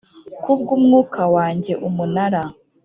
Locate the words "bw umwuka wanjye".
0.59-1.73